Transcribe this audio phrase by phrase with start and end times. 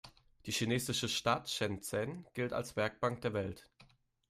[0.47, 3.69] Die chinesische Stadt Shenzhen gilt als „Werkbank der Welt“.